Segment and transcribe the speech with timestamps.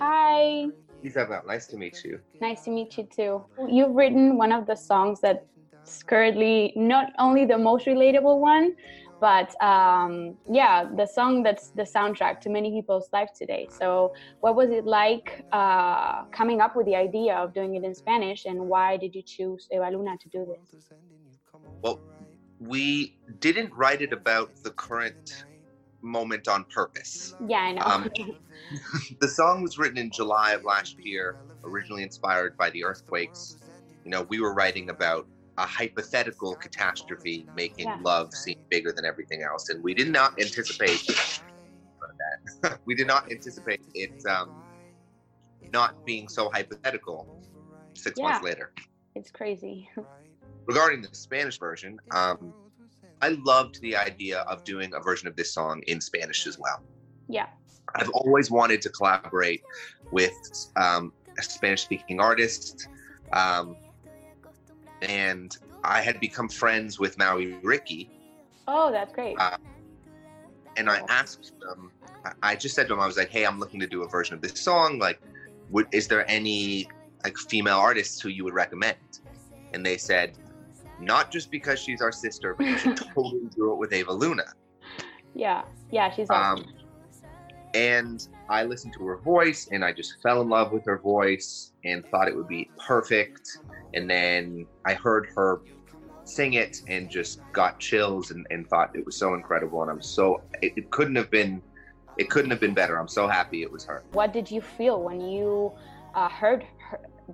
[0.00, 0.66] Hi.
[1.02, 2.20] Isabel, nice to meet you.
[2.40, 3.44] Nice to meet you too.
[3.68, 8.74] You've written one of the songs that's currently not only the most relatable one,
[9.20, 13.68] but um, yeah, the song that's the soundtrack to many people's life today.
[13.70, 17.94] So, what was it like uh, coming up with the idea of doing it in
[17.94, 20.82] Spanish, and why did you choose Evaluna to do this?
[21.82, 22.00] Well,
[22.58, 25.44] we didn't write it about the current
[26.02, 27.34] moment on purpose.
[27.46, 27.82] Yeah, I know.
[27.82, 28.10] Um,
[29.20, 33.58] the song was written in July of last year, originally inspired by the earthquakes.
[34.04, 35.26] You know, we were writing about
[35.58, 37.98] a hypothetical catastrophe making yeah.
[38.02, 41.06] love seem bigger than everything else, and we did not anticipate
[42.62, 42.78] that.
[42.84, 44.50] we did not anticipate it um,
[45.72, 47.26] not being so hypothetical
[47.94, 48.28] six yeah.
[48.28, 48.72] months later.
[49.14, 49.88] It's crazy.
[50.66, 52.52] Regarding the Spanish version, um,
[53.22, 56.82] I loved the idea of doing a version of this song in Spanish as well.
[57.28, 57.46] Yeah.
[57.94, 59.62] I've always wanted to collaborate
[60.10, 60.32] with
[60.76, 62.88] um, a Spanish speaking artist.
[63.32, 63.76] Um,
[65.02, 68.10] and I had become friends with Mau y Ricky.
[68.68, 69.36] Oh, that's great.
[69.38, 69.56] Uh,
[70.76, 71.90] and I asked them,
[72.42, 74.34] I just said to them, I was like, hey, I'm looking to do a version
[74.34, 74.98] of this song.
[74.98, 75.20] Like,
[75.70, 76.88] would, is there any
[77.24, 78.96] like female artists who you would recommend?
[79.72, 80.36] And they said,
[81.00, 84.52] not just because she's our sister, but you should totally do it with Evaluna.
[85.34, 86.64] Yeah, yeah, she's awesome.
[86.64, 86.74] Um,
[87.74, 91.72] and I listened to her voice and I just fell in love with her voice
[91.84, 93.58] and thought it would be perfect.
[93.94, 95.60] And then I heard her
[96.24, 99.82] sing it and just got chills and, and thought it was so incredible.
[99.82, 101.62] And I'm so, it, it couldn't have been,
[102.18, 102.98] it couldn't have been better.
[102.98, 104.02] I'm so happy it was her.
[104.12, 105.72] What did you feel when you
[106.14, 106.68] uh, heard her,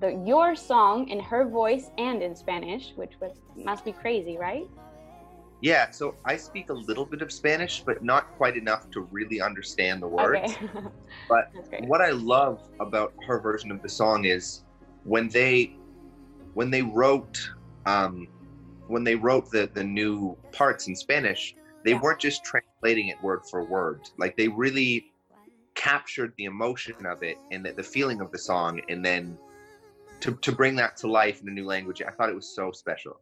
[0.00, 4.68] the, your song in her voice and in Spanish, which was, must be crazy, right?
[5.62, 9.40] Yeah, so I speak a little bit of Spanish, but not quite enough to really
[9.40, 10.52] understand the words.
[10.52, 10.86] Okay.
[11.28, 11.50] but
[11.86, 14.64] what I love about her version of the song is
[15.04, 15.76] when they
[16.52, 17.50] when they wrote
[17.86, 18.28] um,
[18.88, 22.00] when they wrote the the new parts in Spanish, they yeah.
[22.00, 24.10] weren't just translating it word for word.
[24.18, 25.10] Like they really
[25.74, 29.38] captured the emotion of it and the, the feeling of the song, and then
[30.20, 32.72] to to bring that to life in a new language, I thought it was so
[32.72, 33.20] special.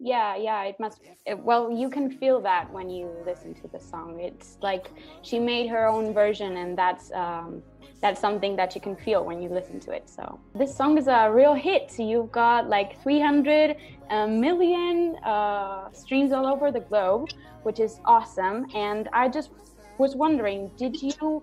[0.00, 3.78] Yeah yeah it must it, well you can feel that when you listen to the
[3.78, 4.18] song.
[4.20, 4.90] It's like
[5.22, 7.62] she made her own version and that's um,
[8.02, 10.40] that's something that you can feel when you listen to it so.
[10.54, 11.92] This song is a real hit.
[11.98, 13.76] You've got like 300
[14.10, 17.28] uh, uh, streams all over the globe
[17.62, 19.50] which is awesome and i just
[19.96, 21.42] was wondering did you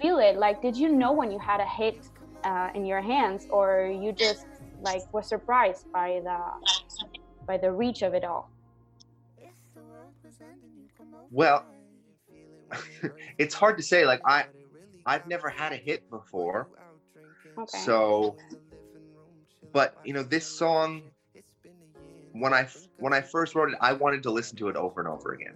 [0.00, 0.36] feel it?
[0.36, 2.06] Like did you know when you had a hit
[2.46, 4.46] uh, in your hands or you just
[4.80, 6.38] like were surprised by the
[7.46, 8.50] by the reach of it all?
[11.30, 11.64] Well,
[13.38, 14.06] it's hard to say.
[14.06, 14.46] Like I,
[15.04, 16.68] I've never had a hit before,
[17.58, 17.78] okay.
[17.78, 18.36] so.
[19.72, 21.02] But you know, this song,
[22.32, 22.68] when I
[22.98, 25.54] when I first wrote it, I wanted to listen to it over and over again.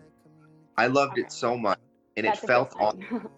[0.76, 1.22] I loved okay.
[1.22, 1.78] it so much,
[2.16, 3.28] and That's it felt on.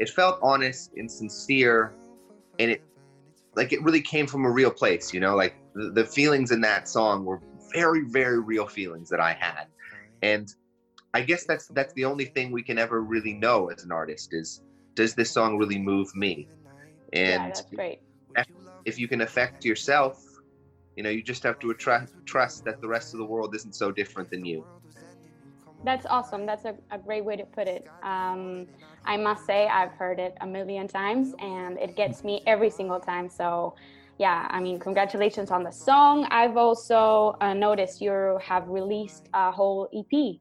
[0.00, 1.94] it felt honest and sincere,
[2.58, 2.80] and it
[3.56, 5.12] like it really came from a real place.
[5.12, 7.40] You know, like the, the feelings in that song were
[7.72, 9.66] very, very real feelings that I had.
[10.22, 10.48] And
[11.12, 14.28] I guess that's that's the only thing we can ever really know as an artist
[14.32, 14.60] is
[14.96, 16.48] does this song really move me?
[17.12, 17.98] And yeah, that's great.
[18.84, 20.22] If you can affect yourself,
[20.96, 23.74] you know, you just have to trust trust that the rest of the world isn't
[23.74, 24.66] so different than you.
[25.84, 26.46] That's awesome.
[26.46, 27.86] That's a, a great way to put it.
[28.02, 28.66] Um,
[29.04, 32.98] I must say, I've heard it a million times and it gets me every single
[32.98, 33.28] time.
[33.28, 33.74] So
[34.18, 36.26] yeah, I mean, congratulations on the song.
[36.30, 40.36] I've also uh, noticed you have released a whole EP,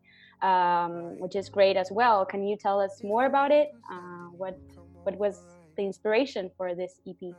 [0.48, 2.26] um, which is great as well.
[2.26, 3.72] Can you tell us more about it?
[3.92, 4.58] Uh, what
[5.04, 5.42] what was
[5.76, 7.34] the inspiration for this EP?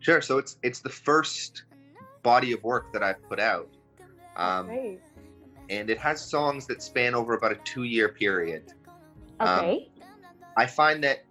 [0.00, 0.20] Sure.
[0.20, 1.64] So it's it's the first
[2.22, 3.68] body of work that I've put out,
[4.36, 4.98] um,
[5.70, 8.72] and it has songs that span over about a two year period.
[9.40, 9.90] Okay.
[10.00, 10.04] Um,
[10.56, 11.24] I find that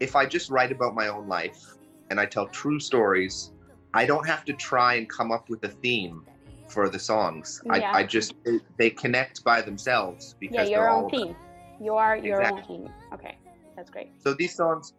[0.00, 1.74] if I just write about my own life
[2.10, 3.52] and I tell true stories,
[3.94, 6.24] I don't have to try and come up with a theme
[6.66, 7.60] for the songs.
[7.64, 7.72] Yeah.
[7.72, 8.34] I, I just
[8.78, 11.36] they connect by themselves because yeah, your own theme.
[11.80, 12.76] You are your exactly.
[12.76, 12.94] own theme.
[13.12, 13.38] Okay,
[13.76, 14.10] that's great.
[14.18, 14.94] So these songs,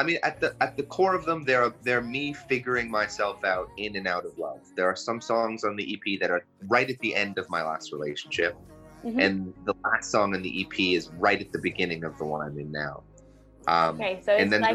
[0.00, 3.68] I mean, at the at the core of them, they're they're me figuring myself out
[3.76, 4.60] in and out of love.
[4.74, 7.62] There are some songs on the EP that are right at the end of my
[7.62, 8.56] last relationship,
[9.04, 9.20] mm-hmm.
[9.20, 12.40] and the last song on the EP is right at the beginning of the one
[12.40, 13.02] I'm in now.
[13.68, 14.74] Um, okay, so it's like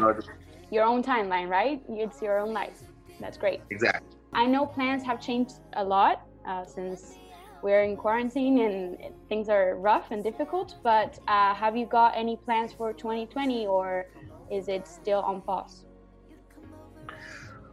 [0.70, 1.82] your own timeline, right?
[1.88, 2.80] It's your own life.
[3.18, 3.62] That's great.
[3.70, 4.08] Exactly.
[4.32, 7.16] I know plans have changed a lot uh, since
[7.62, 10.76] we're in quarantine and things are rough and difficult.
[10.84, 14.06] But uh, have you got any plans for 2020 or
[14.50, 15.84] is it still on pause?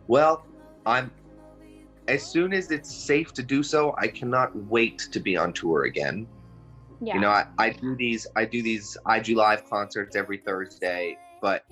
[0.07, 0.45] Well,
[0.85, 1.11] I'm
[2.07, 5.85] as soon as it's safe to do so, I cannot wait to be on tour
[5.85, 6.27] again.
[7.01, 7.15] Yeah.
[7.15, 11.65] You know, I, I do these I do these IG live concerts every Thursday, but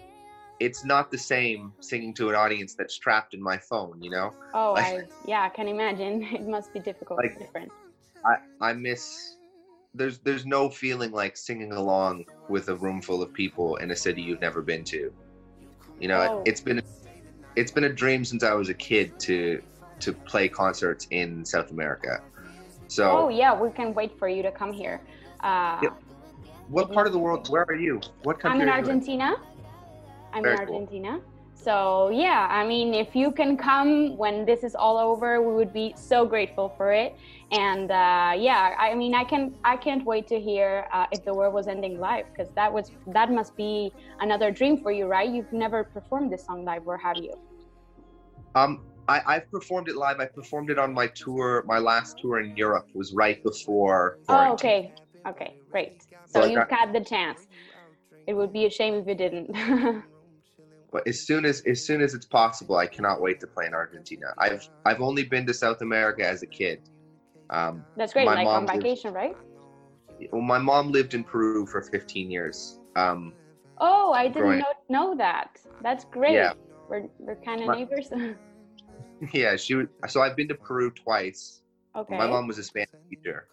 [0.60, 4.34] it's not the same singing to an audience that's trapped in my phone, you know?
[4.54, 6.24] Oh, like, I yeah, I can imagine.
[6.32, 7.72] It must be difficult, like, different.
[8.26, 9.38] I I miss
[9.94, 13.96] there's there's no feeling like singing along with a room full of people in a
[13.96, 15.14] city you've never been to.
[16.00, 16.44] You know, oh.
[16.46, 16.82] it, has been
[17.56, 19.62] it's been a dream since I was a kid to
[20.00, 22.22] to play concerts in South America.
[22.88, 25.02] So Oh yeah, we can wait for you to come here.
[25.42, 25.90] Uh, yeah.
[26.68, 27.50] What part of the world?
[27.50, 28.00] Where are you?
[28.24, 28.62] What country?
[28.62, 29.36] I'm in Argentina.
[30.34, 31.10] I'm Very in Argentina.
[31.20, 31.31] Cool.
[31.64, 35.72] So yeah, I mean, if you can come when this is all over, we would
[35.72, 37.16] be so grateful for it.
[37.52, 41.34] And uh, yeah, I mean, I can I can't wait to hear uh, if the
[41.36, 43.92] world was ending live because that was that must be
[44.22, 45.30] another dream for you, right?
[45.30, 47.34] You've never performed this song live, or have you?
[48.56, 50.20] Um, I, I've performed it live.
[50.20, 51.64] I performed it on my tour.
[51.68, 54.18] My last tour in Europe was right before.
[54.26, 54.50] Quarantine.
[54.50, 54.94] Oh, okay,
[55.30, 56.02] okay, great.
[56.26, 57.46] So, so you've got the chance.
[58.26, 60.04] It would be a shame if you didn't.
[60.92, 63.74] but as soon as as soon as it's possible, I cannot wait to play in
[63.74, 64.28] Argentina.
[64.38, 66.82] I've I've only been to South America as a kid.
[67.50, 69.38] Um, That's great, like on vacation, lived, right?
[70.32, 72.80] Well, my mom lived in Peru for 15 years.
[72.96, 73.34] Um,
[73.80, 75.58] oh, I didn't know, know that.
[75.82, 76.34] That's great.
[76.34, 76.54] Yeah.
[76.90, 78.10] We're we're kind of neighbors.
[79.34, 79.88] yeah, she was.
[80.08, 81.62] So I've been to Peru twice.
[81.96, 82.18] Okay.
[82.18, 83.48] My mom was a Spanish teacher.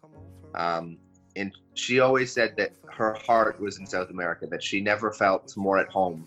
[0.54, 0.98] Um,
[1.36, 5.56] and she always said that her heart was in South America, that she never felt
[5.56, 6.26] more at home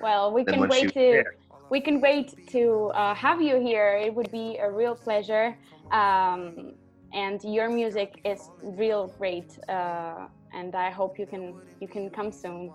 [0.00, 1.24] well, we can wait to
[1.70, 3.98] we can wait to uh, have you here.
[3.98, 5.56] It would be a real pleasure.
[5.90, 6.72] Um,
[7.12, 9.58] and your music is real great.
[9.68, 12.74] Uh, and I hope you can you can come soon.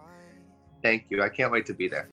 [0.84, 1.24] Thank you.
[1.24, 2.12] I can't wait to be there.